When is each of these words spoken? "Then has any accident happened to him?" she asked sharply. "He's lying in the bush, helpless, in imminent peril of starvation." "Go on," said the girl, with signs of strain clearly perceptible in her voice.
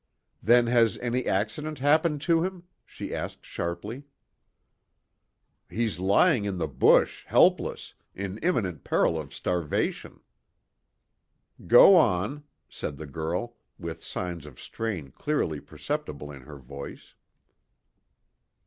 "Then 0.41 0.65
has 0.65 0.97
any 0.97 1.27
accident 1.27 1.77
happened 1.77 2.21
to 2.21 2.41
him?" 2.43 2.63
she 2.87 3.13
asked 3.13 3.45
sharply. 3.45 4.01
"He's 5.69 5.99
lying 5.99 6.43
in 6.45 6.57
the 6.57 6.67
bush, 6.67 7.23
helpless, 7.27 7.93
in 8.15 8.39
imminent 8.39 8.83
peril 8.83 9.19
of 9.19 9.31
starvation." 9.31 10.21
"Go 11.67 11.95
on," 11.95 12.45
said 12.67 12.97
the 12.97 13.05
girl, 13.05 13.57
with 13.77 14.03
signs 14.03 14.47
of 14.47 14.59
strain 14.59 15.11
clearly 15.11 15.59
perceptible 15.61 16.31
in 16.31 16.41
her 16.49 16.57
voice. 16.57 17.13